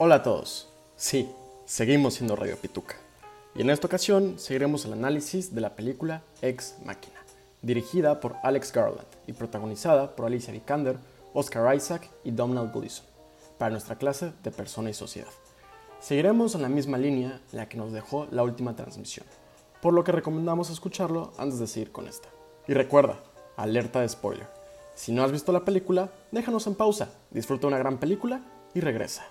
Hola 0.00 0.14
a 0.14 0.22
todos. 0.22 0.68
Sí, 0.94 1.28
seguimos 1.64 2.14
siendo 2.14 2.36
Radio 2.36 2.56
Pituca. 2.56 2.94
Y 3.56 3.62
en 3.62 3.70
esta 3.70 3.88
ocasión 3.88 4.38
seguiremos 4.38 4.84
el 4.84 4.92
análisis 4.92 5.52
de 5.52 5.60
la 5.60 5.74
película 5.74 6.22
Ex 6.40 6.76
Máquina, 6.84 7.16
dirigida 7.62 8.20
por 8.20 8.36
Alex 8.44 8.72
Garland 8.72 9.08
y 9.26 9.32
protagonizada 9.32 10.14
por 10.14 10.26
Alicia 10.26 10.52
Vikander, 10.52 10.98
Oscar 11.34 11.74
Isaac 11.74 12.08
y 12.22 12.30
Domhnall 12.30 12.70
Gleeson, 12.72 13.06
para 13.58 13.72
nuestra 13.72 13.96
clase 13.96 14.30
de 14.44 14.52
Persona 14.52 14.88
y 14.88 14.94
Sociedad. 14.94 15.32
Seguiremos 15.98 16.54
en 16.54 16.62
la 16.62 16.68
misma 16.68 16.96
línea 16.96 17.40
la 17.50 17.68
que 17.68 17.76
nos 17.76 17.90
dejó 17.90 18.28
la 18.30 18.44
última 18.44 18.76
transmisión, 18.76 19.26
por 19.82 19.94
lo 19.94 20.04
que 20.04 20.12
recomendamos 20.12 20.70
escucharlo 20.70 21.32
antes 21.38 21.58
de 21.58 21.66
seguir 21.66 21.90
con 21.90 22.06
esta. 22.06 22.28
Y 22.68 22.72
recuerda, 22.72 23.18
alerta 23.56 24.00
de 24.00 24.08
spoiler. 24.08 24.46
Si 24.94 25.10
no 25.10 25.24
has 25.24 25.32
visto 25.32 25.50
la 25.50 25.64
película, 25.64 26.08
déjanos 26.30 26.68
en 26.68 26.76
pausa, 26.76 27.08
disfruta 27.32 27.66
una 27.66 27.78
gran 27.78 27.98
película 27.98 28.42
y 28.74 28.80
regresa. 28.80 29.26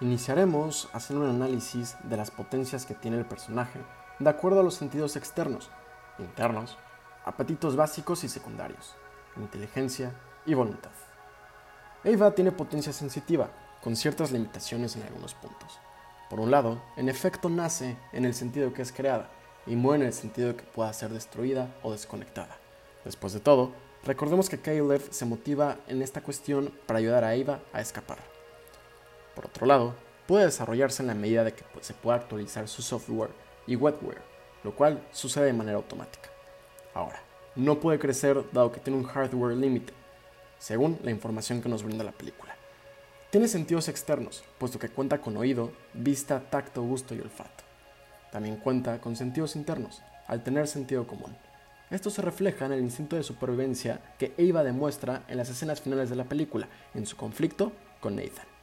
Iniciaremos 0.00 0.88
haciendo 0.92 1.24
un 1.24 1.30
análisis 1.30 1.96
de 2.02 2.16
las 2.16 2.32
potencias 2.32 2.84
que 2.84 2.94
tiene 2.94 3.16
el 3.16 3.26
personaje 3.26 3.80
de 4.18 4.28
acuerdo 4.28 4.60
a 4.60 4.62
los 4.64 4.74
sentidos 4.74 5.14
externos, 5.14 5.70
internos, 6.18 6.78
apetitos 7.24 7.76
básicos 7.76 8.24
y 8.24 8.28
secundarios, 8.28 8.96
inteligencia 9.36 10.12
y 10.46 10.54
voluntad. 10.54 10.90
Eva 12.02 12.32
tiene 12.32 12.52
potencia 12.52 12.92
sensitiva, 12.92 13.50
con 13.82 13.94
ciertas 13.96 14.32
limitaciones 14.32 14.96
en 14.96 15.04
algunos 15.04 15.34
puntos. 15.34 15.78
Por 16.28 16.40
un 16.40 16.50
lado, 16.50 16.82
en 16.96 17.08
efecto 17.08 17.48
nace 17.48 17.96
en 18.12 18.24
el 18.24 18.34
sentido 18.34 18.72
que 18.72 18.82
es 18.82 18.92
creada 18.92 19.28
y 19.66 19.76
muere 19.76 20.02
en 20.02 20.08
el 20.08 20.14
sentido 20.14 20.56
que 20.56 20.64
pueda 20.64 20.92
ser 20.92 21.10
destruida 21.10 21.68
o 21.82 21.92
desconectada. 21.92 22.56
Después 23.04 23.32
de 23.32 23.40
todo, 23.40 23.72
recordemos 24.04 24.48
que 24.48 24.58
Caleb 24.58 25.12
se 25.12 25.24
motiva 25.24 25.76
en 25.86 26.02
esta 26.02 26.20
cuestión 26.20 26.72
para 26.86 26.98
ayudar 26.98 27.24
a 27.24 27.34
Eva 27.34 27.60
a 27.72 27.80
escapar. 27.80 28.33
Por 29.34 29.46
otro 29.46 29.66
lado, 29.66 29.94
puede 30.26 30.46
desarrollarse 30.46 31.02
en 31.02 31.08
la 31.08 31.14
medida 31.14 31.44
de 31.44 31.52
que 31.52 31.64
se 31.80 31.94
pueda 31.94 32.16
actualizar 32.16 32.68
su 32.68 32.82
software 32.82 33.30
y 33.66 33.76
wetware, 33.76 34.22
lo 34.62 34.74
cual 34.74 35.02
sucede 35.12 35.46
de 35.46 35.52
manera 35.52 35.76
automática. 35.76 36.30
Ahora, 36.94 37.20
no 37.56 37.80
puede 37.80 37.98
crecer 37.98 38.44
dado 38.52 38.72
que 38.72 38.80
tiene 38.80 38.98
un 38.98 39.04
hardware 39.04 39.56
límite, 39.56 39.92
según 40.58 40.98
la 41.02 41.10
información 41.10 41.60
que 41.60 41.68
nos 41.68 41.82
brinda 41.82 42.04
la 42.04 42.12
película. 42.12 42.56
Tiene 43.30 43.48
sentidos 43.48 43.88
externos, 43.88 44.44
puesto 44.58 44.78
que 44.78 44.88
cuenta 44.88 45.20
con 45.20 45.36
oído, 45.36 45.72
vista, 45.92 46.40
tacto, 46.50 46.82
gusto 46.82 47.14
y 47.14 47.20
olfato. 47.20 47.64
También 48.30 48.56
cuenta 48.56 49.00
con 49.00 49.16
sentidos 49.16 49.56
internos, 49.56 50.02
al 50.26 50.42
tener 50.42 50.68
sentido 50.68 51.06
común. 51.06 51.36
Esto 51.90 52.10
se 52.10 52.22
refleja 52.22 52.66
en 52.66 52.72
el 52.72 52.80
instinto 52.80 53.16
de 53.16 53.22
supervivencia 53.22 54.00
que 54.18 54.34
Eva 54.36 54.64
demuestra 54.64 55.24
en 55.28 55.36
las 55.36 55.50
escenas 55.50 55.80
finales 55.80 56.10
de 56.10 56.16
la 56.16 56.24
película, 56.24 56.68
en 56.94 57.06
su 57.06 57.16
conflicto 57.16 57.72
con 58.00 58.16
Nathan. 58.16 58.53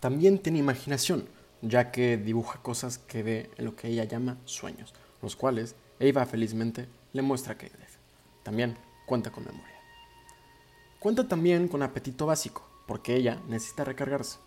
También 0.00 0.38
tiene 0.38 0.58
imaginación, 0.58 1.28
ya 1.62 1.90
que 1.90 2.16
dibuja 2.16 2.60
cosas 2.62 2.98
que 2.98 3.22
ve 3.22 3.50
en 3.56 3.64
lo 3.64 3.74
que 3.74 3.88
ella 3.88 4.04
llama 4.04 4.36
sueños, 4.44 4.94
los 5.22 5.36
cuales 5.36 5.74
Eva 5.98 6.26
felizmente 6.26 6.88
le 7.12 7.22
muestra 7.22 7.54
a 7.54 7.56
Caleb. 7.56 7.76
También 8.42 8.76
cuenta 9.06 9.30
con 9.30 9.44
memoria. 9.44 9.74
Cuenta 10.98 11.26
también 11.26 11.68
con 11.68 11.82
apetito 11.82 12.26
básico, 12.26 12.68
porque 12.86 13.16
ella 13.16 13.40
necesita 13.48 13.84
recargarse. 13.84 14.38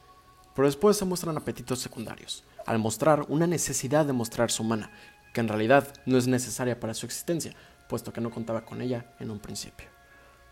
Pero 0.56 0.68
después 0.68 0.98
se 0.98 1.06
muestran 1.06 1.38
apetitos 1.38 1.80
secundarios, 1.80 2.44
al 2.66 2.80
mostrar 2.80 3.26
una 3.30 3.48
necesidad 3.48 4.06
de 4.06 4.14
mostrarse 4.14 4.62
humana, 4.62 4.92
que 5.34 5.42
en 5.42 5.48
realidad 5.48 5.94
no 6.06 6.18
es 6.18 6.28
necesaria 6.28 6.80
para 6.80 6.94
su 6.94 7.06
existencia, 7.06 7.54
puesto 7.88 8.14
que 8.14 8.22
no 8.22 8.30
contaba 8.30 8.66
con 8.66 8.82
ella 8.82 9.14
en 9.20 9.32
un 9.32 9.40
principio. 9.40 9.88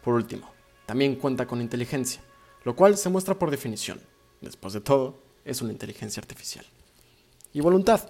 Por 0.04 0.16
último, 0.16 0.50
también 0.86 1.16
cuenta 1.16 1.46
con 1.46 1.62
inteligencia, 1.62 2.22
lo 2.64 2.76
cual 2.76 2.98
se 2.98 3.10
muestra 3.10 3.36
por 3.36 3.52
definición. 3.52 4.00
Después 4.42 4.74
de 4.74 4.82
todo, 4.82 5.16
es 5.46 5.62
una 5.62 5.72
inteligencia 5.72 6.22
artificial. 6.22 6.66
Y 7.54 7.62
voluntad, 7.62 8.10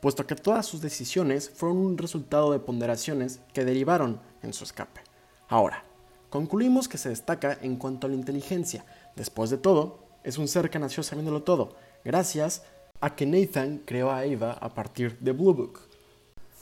puesto 0.00 0.26
que 0.26 0.36
todas 0.36 0.66
sus 0.66 0.80
decisiones 0.80 1.50
fueron 1.50 1.78
un 1.78 1.98
resultado 1.98 2.52
de 2.52 2.58
ponderaciones 2.58 3.40
que 3.52 3.64
derivaron 3.64 4.20
en 4.42 4.52
su 4.52 4.64
escape. 4.64 5.00
Ahora, 5.48 5.84
concluimos 6.30 6.88
que 6.88 6.98
se 6.98 7.08
destaca 7.08 7.58
en 7.62 7.76
cuanto 7.76 8.06
a 8.06 8.10
la 8.10 8.16
inteligencia. 8.16 8.84
Después 9.16 9.50
de 9.50 9.58
todo, 9.58 9.98
es 10.22 10.38
un 10.38 10.48
ser 10.48 10.70
que 10.70 10.78
nació 10.78 11.02
sabiéndolo 11.02 11.42
todo, 11.42 11.76
gracias 12.04 12.62
a 13.00 13.14
que 13.14 13.26
Nathan 13.26 13.82
creó 13.84 14.10
a 14.10 14.24
Eva 14.24 14.52
a 14.52 14.68
partir 14.72 15.18
de 15.18 15.32
Blue 15.32 15.54
Book, 15.54 15.80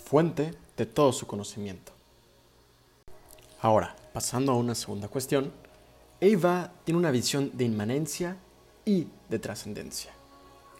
fuente 0.05 0.55
de 0.77 0.87
todo 0.87 1.12
su 1.12 1.27
conocimiento. 1.27 1.93
Ahora, 3.61 3.94
pasando 4.12 4.53
a 4.53 4.56
una 4.56 4.75
segunda 4.75 5.09
cuestión, 5.09 5.53
Eva 6.21 6.73
tiene 6.84 6.99
una 6.99 7.11
visión 7.11 7.50
de 7.55 7.65
inmanencia 7.65 8.37
y 8.84 9.09
de 9.28 9.38
trascendencia. 9.38 10.12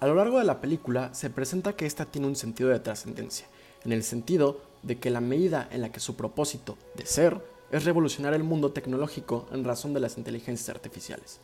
A 0.01 0.07
lo 0.07 0.15
largo 0.15 0.39
de 0.39 0.45
la 0.45 0.61
película 0.61 1.15
se 1.15 1.31
presenta 1.31 1.75
que 1.75 1.87
esta 1.87 2.07
tiene 2.07 2.27
un 2.27 2.37
sentido 2.37 2.71
de 2.71 2.81
trascendencia, 2.81 3.47
en 3.85 3.93
el 3.93 4.03
sentido 4.03 4.61
de 4.83 4.99
que 4.99 5.11
la 5.11 5.21
medida 5.21 5.69
en 5.71 5.81
la 5.81 5.93
que 5.93 6.01
su 6.01 6.17
propósito 6.17 6.77
de 6.97 7.07
ser 7.07 7.41
es 7.71 7.85
revolucionar 7.85 8.35
el 8.35 8.43
mundo 8.43 8.73
tecnológico 8.73 9.47
en 9.53 9.65
razón 9.65 9.95
de 9.95 10.01
las 10.01 10.19
inteligencias 10.19 10.69
artificiales. 10.69 11.41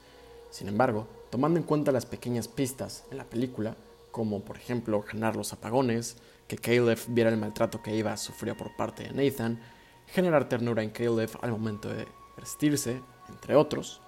Sin 0.50 0.68
embargo, 0.68 1.06
tomando 1.30 1.58
en 1.58 1.64
cuenta 1.64 1.92
las 1.92 2.06
pequeñas 2.06 2.48
pistas 2.48 3.04
en 3.10 3.18
la 3.18 3.24
película, 3.24 3.76
como 4.10 4.40
por 4.40 4.56
ejemplo 4.56 5.04
ganar 5.10 5.36
los 5.36 5.52
apagones, 5.52 6.16
que 6.48 6.58
Caleb 6.58 6.98
viera 7.08 7.30
el 7.30 7.36
maltrato 7.36 7.82
que 7.82 7.98
Eva 7.98 8.16
sufrió 8.16 8.56
por 8.56 8.74
parte 8.76 9.04
de 9.04 9.12
Nathan, 9.12 9.60
generar 10.06 10.48
ternura 10.48 10.82
en 10.82 10.90
Caleb 10.90 11.30
al 11.42 11.52
momento 11.52 11.88
de 11.88 12.06
vestirse, 12.36 13.02
entre 13.28 13.54
otros, 13.54 14.00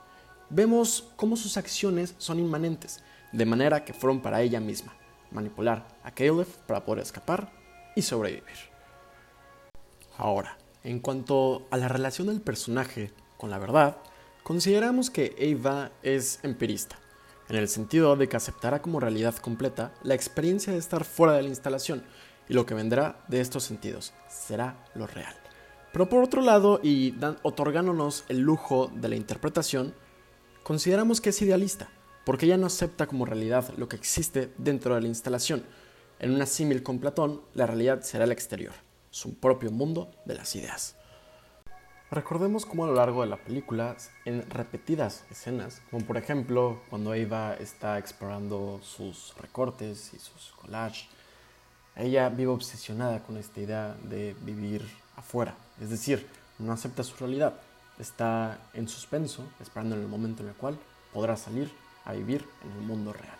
vemos 0.51 1.09
cómo 1.17 1.37
sus 1.37 1.57
acciones 1.57 2.15
son 2.19 2.39
inmanentes, 2.39 3.03
de 3.33 3.47
manera 3.47 3.85
que 3.85 3.95
fueron 3.95 4.21
para 4.21 4.43
ella 4.43 4.61
misma, 4.61 4.95
manipular 5.31 5.87
a 6.03 6.11
Caleb 6.11 6.47
para 6.67 6.85
poder 6.85 7.03
escapar 7.03 7.53
y 7.97 8.03
sobrevivir. 8.03 8.71
Ahora, 10.19 10.59
en 10.85 10.99
cuanto 10.99 11.67
a 11.71 11.77
la 11.77 11.89
relación 11.89 12.27
del 12.27 12.41
personaje 12.41 13.13
con 13.39 13.51
la 13.51 13.59
verdad, 13.59 13.99
consideramos 14.43 15.11
que 15.11 15.35
Eva 15.39 15.93
es 16.03 16.41
empirista, 16.43 16.99
en 17.49 17.57
el 17.57 17.69
sentido 17.69 18.17
de 18.17 18.29
que 18.29 18.37
aceptará 18.37 18.83
como 18.83 19.01
realidad 19.01 19.37
completa 19.37 19.93
la 20.03 20.15
experiencia 20.15 20.73
de 20.73 20.79
estar 20.79 21.05
fuera 21.05 21.35
de 21.35 21.43
la 21.43 21.49
instalación 21.49 22.03
y 22.49 22.55
lo 22.55 22.67
que 22.67 22.75
vendrá 22.75 23.25
de 23.29 23.41
estos 23.41 23.65
sentidos 23.65 24.13
será 24.29 24.85
lo 24.95 25.07
real. 25.07 25.35
Pero 25.93 26.09
por 26.09 26.23
otro 26.23 26.43
lado, 26.43 26.81
y 26.83 27.15
otorgándonos 27.43 28.25
el 28.29 28.41
lujo 28.41 28.91
de 28.95 29.09
la 29.09 29.17
interpretación, 29.17 29.95
consideramos 30.63 31.21
que 31.21 31.31
es 31.31 31.43
idealista, 31.43 31.89
porque 32.25 32.47
ella 32.47 32.57
no 32.57 32.67
acepta 32.67 33.07
como 33.07 33.25
realidad 33.25 33.73
lo 33.77 33.89
que 33.89 33.97
existe 33.97 34.53
dentro 34.59 34.95
de 34.95 35.01
la 35.01 35.09
instalación. 35.09 35.65
En 36.19 36.33
una 36.33 36.47
símil 36.47 36.83
con 36.83 36.99
Platón, 36.99 37.41
la 37.55 37.67
realidad 37.67 38.03
será 38.03 38.25
el 38.25 38.33
exterior, 38.33 38.75
su 39.11 39.35
propio 39.35 39.71
mundo 39.71 40.11
de 40.27 40.35
las 40.35 40.55
ideas. 40.55 40.97
Recordemos 42.11 42.67
cómo 42.67 42.85
a 42.85 42.89
lo 42.89 42.95
largo 42.95 43.23
de 43.23 43.29
la 43.29 43.37
película, 43.37 43.97
en 44.25 44.49
repetidas 44.51 45.25
escenas, 45.31 45.81
como 45.91 46.05
por 46.05 46.17
ejemplo 46.17 46.81
cuando 46.91 47.15
Eva 47.15 47.55
está 47.55 47.99
explorando 47.99 48.81
sus 48.83 49.33
recortes 49.41 50.13
y 50.13 50.19
sus 50.19 50.53
collages, 50.61 51.07
ella 51.95 52.29
vive 52.29 52.51
obsesionada 52.51 53.23
con 53.23 53.37
esta 53.37 53.61
idea 53.61 53.97
de 54.03 54.35
vivir 54.41 54.85
afuera, 55.17 55.55
es 55.81 55.91
decir, 55.91 56.27
no 56.59 56.73
acepta 56.73 57.05
su 57.05 57.17
realidad, 57.17 57.55
está 58.01 58.59
en 58.75 58.89
suspenso, 58.89 59.47
esperando 59.61 59.95
el 59.95 60.07
momento 60.07 60.43
en 60.43 60.49
el 60.49 60.55
cual 60.55 60.79
podrá 61.13 61.37
salir 61.37 61.71
a 62.05 62.13
vivir 62.13 62.47
en 62.65 62.73
el 62.73 62.87
mundo 62.87 63.13
real. 63.13 63.39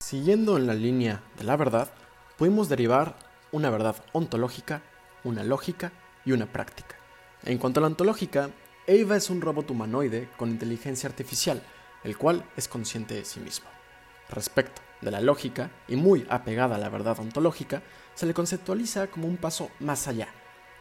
Siguiendo 0.00 0.56
en 0.56 0.66
la 0.66 0.74
línea 0.74 1.22
de 1.38 1.44
la 1.44 1.56
verdad, 1.56 1.90
podemos 2.36 2.68
derivar 2.68 3.16
una 3.50 3.70
verdad 3.70 3.96
ontológica, 4.12 4.82
una 5.24 5.44
lógica 5.44 5.92
y 6.24 6.32
una 6.32 6.46
práctica. 6.46 6.96
En 7.44 7.58
cuanto 7.58 7.80
a 7.80 7.82
la 7.82 7.86
ontológica, 7.88 8.50
Eva 8.86 9.16
es 9.16 9.30
un 9.30 9.40
robot 9.40 9.70
humanoide 9.70 10.28
con 10.36 10.50
inteligencia 10.50 11.08
artificial, 11.08 11.62
el 12.04 12.16
cual 12.16 12.44
es 12.56 12.68
consciente 12.68 13.14
de 13.14 13.24
sí 13.24 13.40
mismo. 13.40 13.66
Respecto 14.28 14.82
de 15.00 15.10
la 15.10 15.20
lógica, 15.20 15.70
y 15.88 15.96
muy 15.96 16.26
apegada 16.30 16.76
a 16.76 16.78
la 16.78 16.88
verdad 16.88 17.18
ontológica, 17.18 17.82
se 18.14 18.26
le 18.26 18.34
conceptualiza 18.34 19.08
como 19.08 19.26
un 19.26 19.36
paso 19.36 19.70
más 19.80 20.08
allá, 20.08 20.28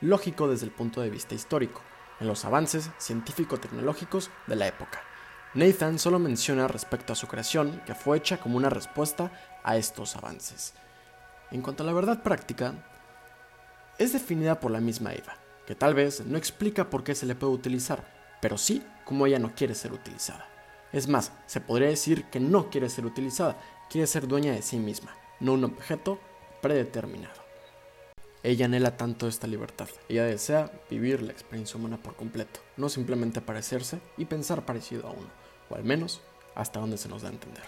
lógico 0.02 0.48
desde 0.48 0.66
el 0.66 0.72
punto 0.72 1.02
de 1.02 1.10
vista 1.10 1.36
histórico, 1.36 1.82
en 2.22 2.28
los 2.28 2.46
avances 2.46 2.90
científico-tecnológicos 3.00 4.30
de 4.48 4.56
la 4.56 4.68
época. 4.68 5.02
Nathan 5.54 6.00
solo 6.00 6.20
menciona 6.20 6.68
respecto 6.68 7.12
a 7.12 7.16
su 7.18 7.28
creación 7.28 7.82
que 7.86 7.96
fue 7.96 8.18
hecha 8.18 8.40
como 8.40 8.56
una 8.56 8.70
respuesta 8.70 9.32
a 9.64 9.76
estos 9.76 10.16
avances. 10.16 10.74
En 11.52 11.62
cuanto 11.62 11.84
a 11.84 11.86
la 11.86 11.92
verdad 11.92 12.24
práctica, 12.24 12.74
es 13.98 14.14
definida 14.14 14.60
por 14.60 14.72
la 14.72 14.80
misma 14.80 15.14
Eva, 15.14 15.36
que 15.66 15.76
tal 15.76 15.94
vez 15.94 16.26
no 16.26 16.38
explica 16.38 16.90
por 16.90 17.04
qué 17.04 17.16
se 17.16 17.26
le 17.26 17.36
puede 17.36 17.54
utilizar, 17.54 18.06
pero 18.42 18.58
sí 18.58 18.82
como 19.04 19.26
ella 19.26 19.40
no 19.40 19.54
quiere 19.54 19.76
ser 19.76 19.92
utilizada. 19.92 20.48
Es 20.94 21.08
más, 21.08 21.34
se 21.48 21.60
podría 21.60 21.90
decir 21.90 22.26
que 22.26 22.40
no 22.40 22.70
quiere 22.70 22.90
ser 22.90 23.06
utilizada, 23.06 23.58
quiere 23.90 24.08
ser 24.08 24.28
dueña 24.28 24.54
de 24.54 24.62
sí 24.62 24.78
misma, 24.78 25.16
no 25.40 25.54
un 25.54 25.66
objeto 25.66 26.20
predeterminado. 26.62 27.41
Ella 28.44 28.66
anhela 28.66 28.98
tanto 28.98 29.28
esta 29.28 29.48
libertad. 29.48 29.88
Ella 30.10 30.26
desea 30.26 30.72
vivir 30.90 31.22
la 31.22 31.32
experiencia 31.32 31.78
humana 31.78 31.98
por 31.98 32.16
completo, 32.16 32.60
no 32.78 32.90
simplemente 32.90 33.42
parecerse 33.42 34.00
y 34.18 34.26
pensar 34.26 34.66
parecido 34.66 35.08
a 35.08 35.12
uno, 35.12 35.30
o 35.70 35.76
al 35.76 35.84
menos 35.84 36.22
hasta 36.56 36.80
donde 36.80 36.98
se 36.98 37.10
nos 37.10 37.22
da 37.22 37.30
a 37.30 37.34
entender. 37.34 37.64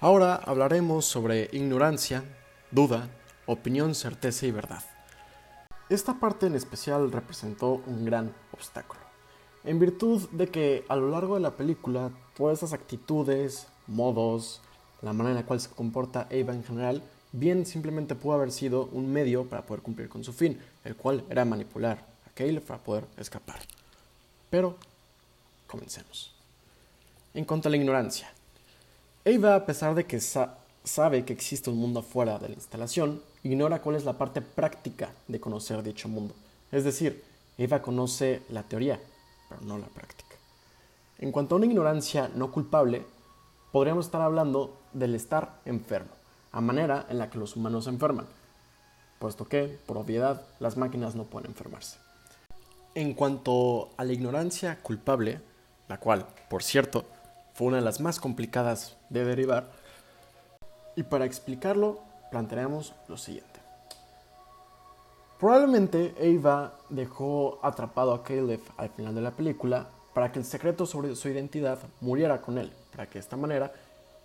Ahora 0.00 0.36
hablaremos 0.36 1.04
sobre 1.04 1.48
ignorancia, 1.52 2.24
duda, 2.70 3.08
opinión, 3.46 3.94
certeza 3.94 4.46
y 4.46 4.50
verdad. 4.50 4.82
Esta 5.88 6.20
parte 6.20 6.46
en 6.46 6.54
especial 6.54 7.10
representó 7.10 7.82
un 7.86 8.04
gran 8.04 8.34
obstáculo, 8.52 9.00
en 9.64 9.78
virtud 9.78 10.28
de 10.30 10.48
que 10.48 10.84
a 10.88 10.96
lo 10.96 11.10
largo 11.10 11.34
de 11.34 11.40
la 11.40 11.56
película 11.56 12.10
todas 12.36 12.58
esas 12.58 12.72
actitudes, 12.72 13.68
modos, 13.86 14.60
la 15.00 15.12
manera 15.12 15.30
en 15.30 15.42
la 15.42 15.46
cual 15.46 15.60
se 15.60 15.70
comporta 15.70 16.26
Eva 16.30 16.52
en 16.52 16.64
general, 16.64 17.02
bien 17.32 17.66
simplemente 17.66 18.14
pudo 18.14 18.34
haber 18.34 18.52
sido 18.52 18.88
un 18.92 19.12
medio 19.12 19.44
para 19.44 19.62
poder 19.62 19.82
cumplir 19.82 20.08
con 20.08 20.24
su 20.24 20.32
fin, 20.32 20.58
el 20.84 20.96
cual 20.96 21.24
era 21.30 21.44
manipular 21.44 21.98
a 22.26 22.30
Caleb 22.34 22.62
para 22.62 22.82
poder 22.82 23.04
escapar. 23.16 23.60
Pero, 24.50 24.76
comencemos. 25.66 26.34
En 27.34 27.44
cuanto 27.44 27.68
a 27.68 27.70
la 27.70 27.76
ignorancia, 27.76 28.32
Eva, 29.24 29.54
a 29.54 29.66
pesar 29.66 29.94
de 29.94 30.06
que 30.06 30.20
sabe 30.20 31.24
que 31.24 31.32
existe 31.32 31.68
un 31.68 31.76
mundo 31.76 32.00
afuera 32.00 32.38
de 32.38 32.48
la 32.48 32.54
instalación, 32.54 33.22
ignora 33.42 33.82
cuál 33.82 33.96
es 33.96 34.04
la 34.04 34.16
parte 34.16 34.40
práctica 34.40 35.12
de 35.26 35.38
conocer 35.38 35.82
dicho 35.82 36.08
mundo. 36.08 36.34
Es 36.72 36.84
decir, 36.84 37.22
Eva 37.58 37.82
conoce 37.82 38.42
la 38.48 38.62
teoría, 38.62 39.00
pero 39.48 39.60
no 39.62 39.78
la 39.78 39.86
práctica. 39.88 40.36
En 41.18 41.32
cuanto 41.32 41.54
a 41.54 41.58
una 41.58 41.66
ignorancia 41.66 42.30
no 42.34 42.50
culpable, 42.50 43.04
podríamos 43.72 44.06
estar 44.06 44.22
hablando 44.22 44.80
del 44.92 45.14
estar 45.14 45.60
enfermo, 45.64 46.10
a 46.52 46.60
manera 46.60 47.06
en 47.08 47.18
la 47.18 47.30
que 47.30 47.38
los 47.38 47.56
humanos 47.56 47.84
se 47.84 47.90
enferman, 47.90 48.26
puesto 49.18 49.46
que, 49.46 49.78
por 49.86 49.98
obviedad, 49.98 50.42
las 50.60 50.76
máquinas 50.76 51.14
no 51.14 51.24
pueden 51.24 51.50
enfermarse. 51.50 51.98
En 52.94 53.14
cuanto 53.14 53.90
a 53.96 54.04
la 54.04 54.12
ignorancia 54.12 54.78
culpable, 54.82 55.40
la 55.88 55.98
cual, 55.98 56.26
por 56.48 56.62
cierto, 56.62 57.04
fue 57.54 57.68
una 57.68 57.78
de 57.78 57.84
las 57.84 58.00
más 58.00 58.20
complicadas 58.20 58.96
de 59.10 59.24
derivar, 59.24 59.70
y 60.96 61.02
para 61.04 61.24
explicarlo 61.24 62.00
plantearemos 62.30 62.94
lo 63.08 63.16
siguiente. 63.16 63.60
Probablemente 65.38 66.14
Eva 66.18 66.72
dejó 66.88 67.60
atrapado 67.62 68.12
a 68.12 68.24
Caleb 68.24 68.60
al 68.76 68.90
final 68.90 69.14
de 69.14 69.20
la 69.20 69.30
película 69.30 69.86
para 70.12 70.32
que 70.32 70.40
el 70.40 70.44
secreto 70.44 70.84
sobre 70.84 71.14
su 71.14 71.28
identidad 71.28 71.78
muriera 72.00 72.40
con 72.40 72.58
él, 72.58 72.72
para 72.90 73.06
que 73.06 73.14
de 73.14 73.20
esta 73.20 73.36
manera 73.36 73.72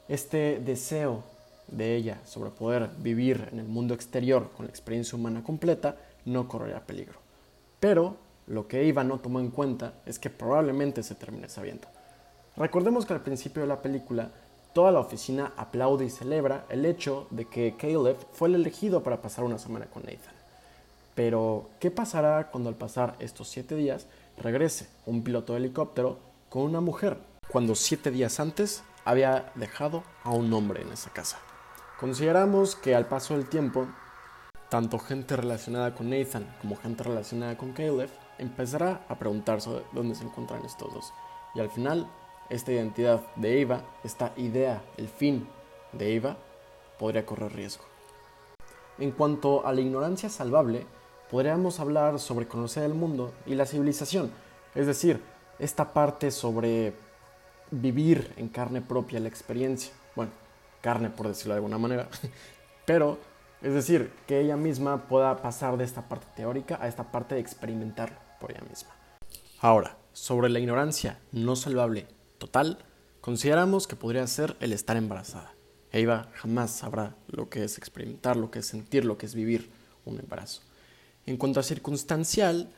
este 0.08 0.60
deseo 0.60 1.24
de 1.68 1.96
ella 1.96 2.22
sobre 2.26 2.52
poder 2.52 2.90
vivir 3.00 3.50
en 3.52 3.60
el 3.60 3.68
mundo 3.68 3.94
exterior 3.94 4.52
con 4.56 4.66
la 4.66 4.70
experiencia 4.70 5.18
humana 5.18 5.44
completa 5.44 5.98
no 6.26 6.48
correría 6.48 6.86
peligro. 6.86 7.20
Pero 7.80 8.18
lo 8.48 8.68
que 8.68 8.88
Eva 8.88 9.04
no 9.04 9.20
tomó 9.20 9.40
en 9.40 9.52
cuenta 9.52 9.94
es 10.06 10.20
que 10.20 10.30
probablemente 10.30 11.04
se 11.04 11.16
termine 11.16 11.50
sabiendo. 11.50 11.88
Recordemos 12.56 13.06
que 13.06 13.14
al 13.14 13.22
principio 13.22 13.62
de 13.62 13.68
la 13.68 13.82
película 13.82 14.32
toda 14.74 14.92
la 14.92 15.00
oficina 15.00 15.54
aplaude 15.56 16.06
y 16.06 16.10
celebra 16.10 16.66
el 16.70 16.86
hecho 16.86 17.28
de 17.30 17.46
que 17.46 17.76
Caleb 17.78 18.18
fue 18.32 18.50
el 18.50 18.56
elegido 18.56 19.04
para 19.04 19.22
pasar 19.22 19.46
una 19.46 19.60
semana 19.60 19.86
con 19.86 20.04
Nathan. 20.04 20.34
Pero, 21.16 21.70
¿qué 21.80 21.92
pasará 21.92 22.50
cuando 22.50 22.70
al 22.70 22.76
pasar 22.76 23.16
estos 23.20 23.48
siete 23.48 23.76
días 23.76 24.08
regrese 24.38 24.88
un 25.06 25.24
piloto 25.24 25.54
de 25.54 25.60
helicóptero 25.60 26.18
con 26.50 26.64
una 26.64 26.82
mujer, 26.82 27.18
cuando 27.50 27.76
siete 27.76 28.10
días 28.10 28.40
antes 28.40 28.84
había 29.06 29.52
dejado 29.56 30.04
a 30.24 30.32
un 30.32 30.52
hombre 30.54 30.82
en 30.82 30.92
esa 30.92 31.12
casa? 31.12 31.38
Consideramos 32.00 32.76
que 32.76 32.96
al 32.96 33.06
paso 33.06 33.36
del 33.36 33.48
tiempo, 33.48 33.88
tanto 34.70 34.98
gente 34.98 35.36
relacionada 35.36 35.94
con 35.94 36.10
Nathan 36.10 36.56
como 36.60 36.76
gente 36.76 37.04
relacionada 37.04 37.56
con 37.56 37.74
Caleb 37.74 38.10
empezará 38.40 39.06
a 39.08 39.20
preguntarse 39.20 39.84
dónde 39.92 40.16
se 40.16 40.24
encuentran 40.24 40.66
estos 40.66 40.94
dos. 40.94 41.14
Y 41.54 41.60
al 41.60 41.70
final, 41.70 42.10
esta 42.50 42.72
identidad 42.72 43.22
de 43.36 43.62
Eva, 43.62 43.84
esta 44.04 44.34
idea, 44.38 44.84
el 44.98 45.08
fin 45.08 45.48
de 45.92 46.16
Eva, 46.16 46.38
podría 46.98 47.26
correr 47.26 47.54
riesgo. 47.54 47.84
En 48.98 49.12
cuanto 49.12 49.66
a 49.66 49.72
la 49.72 49.82
ignorancia 49.82 50.30
salvable, 50.30 50.88
podríamos 51.30 51.80
hablar 51.80 52.20
sobre 52.20 52.48
conocer 52.48 52.84
el 52.84 52.96
mundo 52.96 53.34
y 53.46 53.56
la 53.56 53.66
civilización, 53.66 54.32
es 54.76 54.88
decir, 54.88 55.22
esta 55.60 55.94
parte 55.94 56.32
sobre 56.32 56.94
vivir 57.70 58.34
en 58.38 58.50
carne 58.50 58.82
propia 58.82 59.20
la 59.20 59.30
experiencia, 59.30 59.94
bueno, 60.16 60.32
carne 60.84 61.10
por 61.10 61.28
decirlo 61.28 61.54
de 61.54 61.60
alguna 61.60 61.80
manera, 61.80 62.10
pero 62.86 63.18
es 63.64 63.74
decir, 63.74 64.12
que 64.28 64.42
ella 64.42 64.58
misma 64.58 65.08
pueda 65.08 65.42
pasar 65.42 65.78
de 65.78 65.86
esta 65.86 66.10
parte 66.10 66.28
teórica 66.36 66.78
a 66.82 66.90
esta 66.90 67.12
parte 67.12 67.36
de 67.36 67.42
experimentarlo 67.42 68.18
por 68.40 68.52
ella 68.52 68.62
misma. 68.70 68.90
Ahora, 69.60 69.96
sobre 70.12 70.50
la 70.50 70.60
ignorancia 70.60 71.18
no 71.32 71.56
salvable 71.56 72.06
total, 72.38 72.78
consideramos 73.22 73.88
que 73.88 73.96
podría 73.96 74.28
ser 74.28 74.58
el 74.60 74.74
estar 74.74 74.98
embarazada. 74.98 75.54
Eva 75.94 76.28
jamás 76.34 76.72
sabrá 76.72 77.16
lo 77.28 77.50
que 77.50 77.64
es 77.64 77.78
experimentar, 77.78 78.36
lo 78.36 78.52
que 78.52 78.60
es 78.60 78.66
sentir, 78.66 79.06
lo 79.06 79.18
que 79.18 79.28
es 79.28 79.34
vivir 79.34 79.70
un 80.04 80.20
embarazo. 80.20 80.62
En 81.26 81.38
cuanto 81.38 81.62
a 81.62 81.64
circunstancial, 81.64 82.70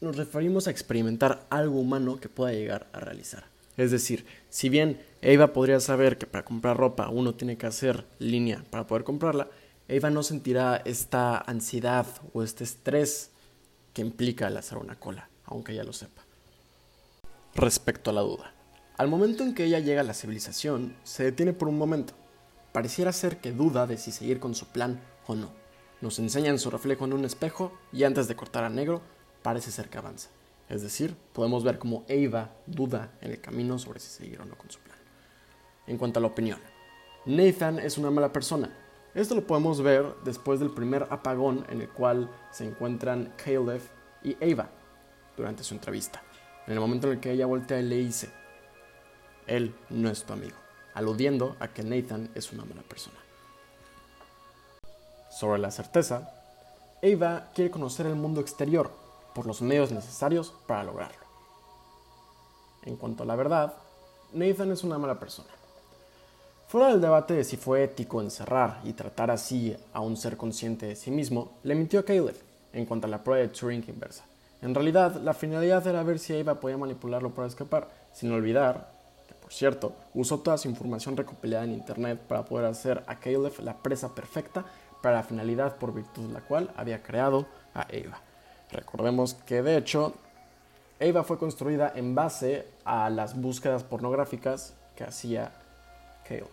nos 0.00 0.16
referimos 0.16 0.66
a 0.66 0.70
experimentar 0.70 1.44
algo 1.50 1.78
humano 1.78 2.18
que 2.18 2.30
pueda 2.30 2.52
llegar 2.52 2.88
a 2.94 3.00
realizar. 3.00 3.51
Es 3.76 3.90
decir, 3.90 4.26
si 4.50 4.68
bien 4.68 5.00
Eva 5.22 5.52
podría 5.52 5.80
saber 5.80 6.18
que 6.18 6.26
para 6.26 6.44
comprar 6.44 6.76
ropa 6.76 7.08
uno 7.08 7.34
tiene 7.34 7.56
que 7.56 7.66
hacer 7.66 8.06
línea 8.18 8.64
para 8.70 8.86
poder 8.86 9.04
comprarla, 9.04 9.48
Eva 9.88 10.10
no 10.10 10.22
sentirá 10.22 10.82
esta 10.84 11.38
ansiedad 11.38 12.06
o 12.32 12.42
este 12.42 12.64
estrés 12.64 13.30
que 13.92 14.02
implica 14.02 14.48
el 14.48 14.56
hacer 14.56 14.78
una 14.78 14.98
cola, 14.98 15.28
aunque 15.44 15.72
ella 15.72 15.84
lo 15.84 15.92
sepa. 15.92 16.22
Respecto 17.54 18.10
a 18.10 18.12
la 18.12 18.22
duda, 18.22 18.54
al 18.96 19.08
momento 19.08 19.42
en 19.42 19.54
que 19.54 19.64
ella 19.64 19.80
llega 19.80 20.02
a 20.02 20.04
la 20.04 20.14
civilización, 20.14 20.94
se 21.02 21.24
detiene 21.24 21.52
por 21.52 21.68
un 21.68 21.78
momento. 21.78 22.14
Pareciera 22.72 23.12
ser 23.12 23.38
que 23.38 23.52
duda 23.52 23.86
de 23.86 23.98
si 23.98 24.12
seguir 24.12 24.38
con 24.38 24.54
su 24.54 24.66
plan 24.66 25.00
o 25.26 25.34
no. 25.34 25.50
Nos 26.00 26.18
enseñan 26.18 26.58
su 26.58 26.70
reflejo 26.70 27.04
en 27.04 27.12
un 27.12 27.24
espejo 27.24 27.72
y 27.92 28.04
antes 28.04 28.28
de 28.28 28.36
cortar 28.36 28.64
a 28.64 28.70
negro, 28.70 29.02
parece 29.42 29.70
ser 29.70 29.88
que 29.88 29.98
avanza. 29.98 30.30
Es 30.72 30.80
decir, 30.80 31.14
podemos 31.34 31.64
ver 31.64 31.78
cómo 31.78 32.02
Eva 32.08 32.48
duda 32.66 33.10
en 33.20 33.30
el 33.30 33.42
camino 33.42 33.78
sobre 33.78 34.00
si 34.00 34.08
seguir 34.08 34.40
o 34.40 34.46
no 34.46 34.56
con 34.56 34.70
su 34.70 34.80
plan. 34.80 34.96
En 35.86 35.98
cuanto 35.98 36.18
a 36.18 36.22
la 36.22 36.28
opinión, 36.28 36.58
Nathan 37.26 37.78
es 37.78 37.98
una 37.98 38.10
mala 38.10 38.32
persona. 38.32 38.74
Esto 39.14 39.34
lo 39.34 39.46
podemos 39.46 39.82
ver 39.82 40.06
después 40.24 40.60
del 40.60 40.70
primer 40.70 41.06
apagón 41.10 41.66
en 41.68 41.82
el 41.82 41.90
cual 41.90 42.30
se 42.52 42.66
encuentran 42.66 43.34
Caleb 43.36 43.82
y 44.24 44.34
Eva 44.40 44.70
durante 45.36 45.62
su 45.62 45.74
entrevista. 45.74 46.22
En 46.66 46.72
el 46.72 46.80
momento 46.80 47.06
en 47.06 47.14
el 47.14 47.20
que 47.20 47.32
ella 47.32 47.44
voltea 47.44 47.78
y 47.78 47.82
le 47.82 47.96
dice, 47.96 48.30
él 49.46 49.74
no 49.90 50.08
es 50.08 50.24
tu 50.24 50.32
amigo, 50.32 50.56
aludiendo 50.94 51.54
a 51.60 51.68
que 51.68 51.82
Nathan 51.82 52.30
es 52.34 52.50
una 52.50 52.64
mala 52.64 52.80
persona. 52.80 53.18
Sobre 55.30 55.58
la 55.58 55.70
certeza, 55.70 56.30
Eva 57.02 57.50
quiere 57.54 57.70
conocer 57.70 58.06
el 58.06 58.14
mundo 58.14 58.40
exterior 58.40 59.01
por 59.34 59.46
los 59.46 59.62
medios 59.62 59.92
necesarios 59.92 60.54
para 60.66 60.84
lograrlo. 60.84 61.26
En 62.84 62.96
cuanto 62.96 63.22
a 63.22 63.26
la 63.26 63.36
verdad, 63.36 63.74
Nathan 64.32 64.72
es 64.72 64.82
una 64.84 64.98
mala 64.98 65.18
persona. 65.18 65.48
Fuera 66.68 66.88
del 66.88 67.02
debate 67.02 67.34
de 67.34 67.44
si 67.44 67.58
fue 67.58 67.84
ético 67.84 68.22
encerrar 68.22 68.80
y 68.84 68.94
tratar 68.94 69.30
así 69.30 69.76
a 69.92 70.00
un 70.00 70.16
ser 70.16 70.36
consciente 70.36 70.86
de 70.86 70.96
sí 70.96 71.10
mismo, 71.10 71.52
le 71.62 71.74
mintió 71.74 72.00
a 72.00 72.04
Caleb 72.04 72.36
en 72.72 72.86
cuanto 72.86 73.06
a 73.06 73.10
la 73.10 73.22
prueba 73.22 73.42
de 73.42 73.48
Turing 73.48 73.84
inversa. 73.88 74.24
En 74.62 74.74
realidad, 74.74 75.16
la 75.16 75.34
finalidad 75.34 75.86
era 75.86 76.02
ver 76.02 76.18
si 76.18 76.32
Eva 76.32 76.60
podía 76.60 76.78
manipularlo 76.78 77.30
para 77.30 77.48
escapar, 77.48 77.90
sin 78.14 78.32
olvidar 78.32 78.90
que, 79.28 79.34
por 79.34 79.52
cierto, 79.52 79.92
usó 80.14 80.40
toda 80.40 80.56
su 80.56 80.68
información 80.68 81.16
recopilada 81.16 81.64
en 81.64 81.72
Internet 81.72 82.20
para 82.26 82.44
poder 82.44 82.64
hacer 82.66 83.04
a 83.06 83.20
Caleb 83.20 83.52
la 83.60 83.76
presa 83.76 84.14
perfecta 84.14 84.64
para 85.02 85.16
la 85.16 85.24
finalidad 85.24 85.76
por 85.76 85.92
virtud 85.92 86.28
de 86.28 86.32
la 86.32 86.40
cual 86.40 86.70
había 86.76 87.02
creado 87.02 87.46
a 87.74 87.86
Eva. 87.90 88.18
Recordemos 88.72 89.34
que 89.34 89.62
de 89.62 89.76
hecho 89.76 90.14
Eva 90.98 91.24
fue 91.24 91.38
construida 91.38 91.92
en 91.94 92.14
base 92.14 92.66
a 92.84 93.10
las 93.10 93.40
búsquedas 93.40 93.82
pornográficas 93.84 94.74
que 94.96 95.04
hacía 95.04 95.52
Caleb. 96.26 96.46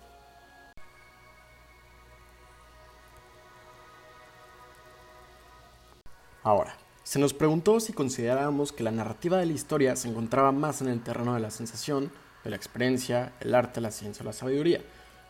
Ahora, 6.44 6.76
se 7.04 7.20
nos 7.20 7.34
preguntó 7.34 7.80
si 7.80 7.94
considerábamos 7.94 8.72
que 8.72 8.84
la 8.84 8.92
narrativa 8.92 9.38
de 9.38 9.46
la 9.46 9.54
historia 9.54 9.96
se 9.96 10.10
encontraba 10.10 10.52
más 10.52 10.82
en 10.82 10.88
el 10.88 11.04
terreno 11.04 11.34
de 11.34 11.40
la 11.40 11.52
sensación, 11.52 12.12
de 12.44 12.50
la 12.50 12.56
experiencia, 12.56 13.34
el 13.40 13.54
arte, 13.54 13.82
la 13.82 13.92
ciencia 13.92 14.24
o 14.24 14.26
la 14.26 14.34
sabiduría. 14.34 14.82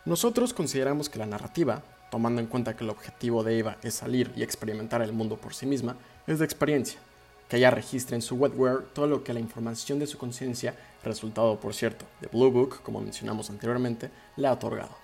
Nosotros 0.04 0.54
consideramos 0.54 1.08
que 1.08 1.18
la 1.18 1.26
narrativa, 1.26 1.82
tomando 2.10 2.40
en 2.40 2.46
cuenta 2.46 2.76
que 2.76 2.84
el 2.84 2.90
objetivo 2.90 3.42
de 3.42 3.58
Eva 3.58 3.76
es 3.82 3.94
salir 3.94 4.32
y 4.36 4.42
experimentar 4.42 5.02
el 5.02 5.12
mundo 5.12 5.36
por 5.36 5.52
sí 5.52 5.66
misma, 5.66 5.96
es 6.32 6.38
de 6.38 6.44
experiencia, 6.44 7.00
que 7.48 7.56
ella 7.56 7.70
registre 7.70 8.14
en 8.14 8.22
su 8.22 8.36
wetware 8.36 8.84
todo 8.92 9.06
lo 9.06 9.24
que 9.24 9.34
la 9.34 9.40
información 9.40 9.98
de 9.98 10.06
su 10.06 10.18
conciencia, 10.18 10.74
resultado 11.02 11.58
por 11.58 11.74
cierto 11.74 12.04
de 12.20 12.28
Blue 12.28 12.50
Book, 12.50 12.82
como 12.82 13.00
mencionamos 13.00 13.50
anteriormente, 13.50 14.10
le 14.36 14.46
ha 14.46 14.52
otorgado. 14.52 14.94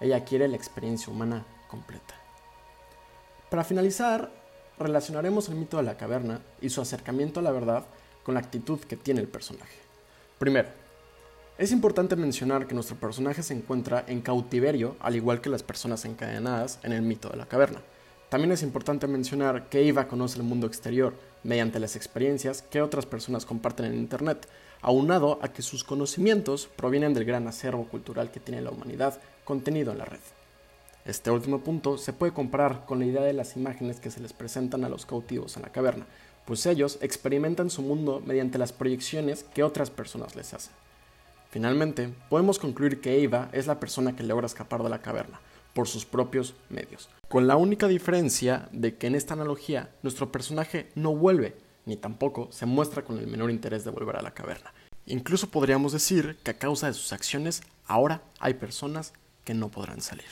Ella 0.00 0.24
quiere 0.24 0.48
la 0.48 0.56
experiencia 0.56 1.12
humana 1.12 1.44
completa. 1.68 2.14
Para 3.48 3.64
finalizar, 3.64 4.30
relacionaremos 4.78 5.48
el 5.48 5.54
mito 5.54 5.76
de 5.76 5.84
la 5.84 5.96
caverna 5.96 6.40
y 6.60 6.70
su 6.70 6.80
acercamiento 6.80 7.40
a 7.40 7.42
la 7.42 7.52
verdad 7.52 7.84
con 8.24 8.34
la 8.34 8.40
actitud 8.40 8.80
que 8.80 8.96
tiene 8.96 9.20
el 9.20 9.28
personaje. 9.28 9.76
Primero, 10.38 10.68
es 11.58 11.70
importante 11.70 12.16
mencionar 12.16 12.66
que 12.66 12.74
nuestro 12.74 12.96
personaje 12.96 13.42
se 13.42 13.54
encuentra 13.54 14.04
en 14.08 14.22
cautiverio, 14.22 14.96
al 15.00 15.14
igual 15.14 15.40
que 15.40 15.50
las 15.50 15.62
personas 15.62 16.04
encadenadas 16.04 16.80
en 16.82 16.92
el 16.92 17.02
mito 17.02 17.28
de 17.28 17.36
la 17.36 17.46
caverna. 17.46 17.80
También 18.32 18.52
es 18.52 18.62
importante 18.62 19.06
mencionar 19.06 19.68
que 19.68 19.86
Eva 19.86 20.08
conoce 20.08 20.38
el 20.38 20.44
mundo 20.44 20.66
exterior 20.66 21.12
mediante 21.44 21.78
las 21.78 21.96
experiencias 21.96 22.62
que 22.62 22.80
otras 22.80 23.04
personas 23.04 23.44
comparten 23.44 23.84
en 23.84 23.94
Internet, 23.94 24.48
aunado 24.80 25.38
a 25.42 25.48
que 25.52 25.60
sus 25.60 25.84
conocimientos 25.84 26.66
provienen 26.74 27.12
del 27.12 27.26
gran 27.26 27.46
acervo 27.46 27.84
cultural 27.84 28.30
que 28.30 28.40
tiene 28.40 28.62
la 28.62 28.70
humanidad 28.70 29.20
contenido 29.44 29.92
en 29.92 29.98
la 29.98 30.06
red. 30.06 30.20
Este 31.04 31.30
último 31.30 31.60
punto 31.60 31.98
se 31.98 32.14
puede 32.14 32.32
comparar 32.32 32.86
con 32.86 33.00
la 33.00 33.04
idea 33.04 33.20
de 33.20 33.34
las 33.34 33.54
imágenes 33.54 34.00
que 34.00 34.10
se 34.10 34.20
les 34.20 34.32
presentan 34.32 34.82
a 34.84 34.88
los 34.88 35.04
cautivos 35.04 35.58
en 35.58 35.64
la 35.64 35.70
caverna, 35.70 36.06
pues 36.46 36.64
ellos 36.64 36.96
experimentan 37.02 37.68
su 37.68 37.82
mundo 37.82 38.22
mediante 38.24 38.56
las 38.56 38.72
proyecciones 38.72 39.44
que 39.44 39.62
otras 39.62 39.90
personas 39.90 40.36
les 40.36 40.54
hacen. 40.54 40.72
Finalmente, 41.50 42.08
podemos 42.30 42.58
concluir 42.58 43.02
que 43.02 43.22
Eva 43.22 43.50
es 43.52 43.66
la 43.66 43.78
persona 43.78 44.16
que 44.16 44.22
logra 44.22 44.46
escapar 44.46 44.82
de 44.82 44.88
la 44.88 45.02
caverna 45.02 45.38
por 45.74 45.88
sus 45.88 46.04
propios 46.04 46.54
medios, 46.68 47.08
con 47.28 47.46
la 47.46 47.56
única 47.56 47.88
diferencia 47.88 48.68
de 48.72 48.96
que 48.96 49.06
en 49.06 49.14
esta 49.14 49.34
analogía 49.34 49.90
nuestro 50.02 50.30
personaje 50.30 50.88
no 50.94 51.14
vuelve, 51.14 51.56
ni 51.86 51.96
tampoco 51.96 52.48
se 52.50 52.66
muestra 52.66 53.04
con 53.04 53.18
el 53.18 53.26
menor 53.26 53.50
interés 53.50 53.84
de 53.84 53.90
volver 53.90 54.16
a 54.16 54.22
la 54.22 54.34
caverna. 54.34 54.72
Incluso 55.06 55.50
podríamos 55.50 55.92
decir 55.92 56.38
que 56.42 56.52
a 56.52 56.58
causa 56.58 56.86
de 56.86 56.94
sus 56.94 57.12
acciones 57.12 57.62
ahora 57.86 58.22
hay 58.38 58.54
personas 58.54 59.12
que 59.44 59.54
no 59.54 59.68
podrán 59.68 60.00
salir. 60.00 60.26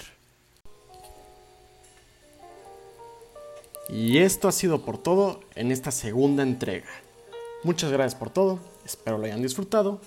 Y 3.89 4.19
esto 4.19 4.47
ha 4.47 4.53
sido 4.53 4.85
por 4.85 4.99
todo 4.99 5.41
en 5.57 5.73
esta 5.73 5.91
segunda 5.91 6.45
entrega. 6.45 6.91
Muchas 7.65 7.91
gracias 7.91 8.19
por 8.19 8.31
todo, 8.31 8.61
espero 8.85 9.19
lo 9.19 9.25
hayan 9.25 9.43
disfrutado 9.43 10.01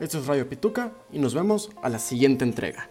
esto 0.00 0.18
es 0.18 0.26
Radio 0.26 0.48
Pituca 0.48 0.90
y 1.12 1.20
nos 1.20 1.34
vemos 1.34 1.70
a 1.80 1.88
la 1.88 2.00
siguiente 2.00 2.44
entrega. 2.44 2.88